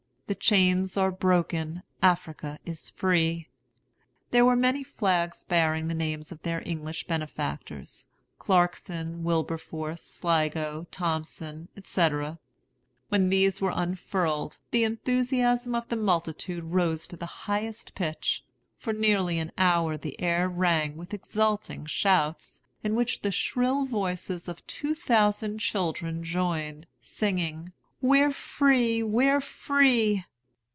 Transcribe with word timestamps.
'The 0.27 0.35
chains 0.35 0.95
are 0.95 1.11
broken, 1.11 1.83
Africa 2.01 2.57
is 2.65 2.89
free!' 2.91 3.49
There 4.29 4.45
were 4.45 4.55
many 4.55 4.81
flags 4.81 5.43
bearing 5.43 5.89
the 5.89 5.93
names 5.93 6.31
of 6.31 6.41
their 6.43 6.63
English 6.65 7.05
benefactors, 7.05 8.07
Clarkson, 8.39 9.25
Wilberforce, 9.25 10.01
Sligo, 10.01 10.87
Thompson, 10.89 11.67
etc. 11.75 12.39
When 13.09 13.27
these 13.27 13.59
were 13.59 13.73
unfurled, 13.75 14.59
the 14.71 14.85
enthusiasm 14.85 15.75
of 15.75 15.89
the 15.89 15.97
multitude 15.97 16.63
rose 16.63 17.09
to 17.09 17.17
the 17.17 17.25
highest 17.45 17.93
pitch. 17.93 18.41
For 18.77 18.93
nearly 18.93 19.37
an 19.37 19.51
hour 19.57 19.97
the 19.97 20.17
air 20.21 20.47
rang 20.47 20.95
with 20.95 21.13
exulting 21.13 21.85
shouts, 21.87 22.61
in 22.85 22.95
which 22.95 23.19
the 23.21 23.31
shrill 23.31 23.85
voices 23.85 24.47
of 24.47 24.65
two 24.65 24.95
thousand 24.95 25.59
children 25.59 26.23
joined, 26.23 26.85
singing, 27.01 27.73
'We're 28.03 28.31
free! 28.31 29.03
we're 29.03 29.39
free!' 29.39 30.25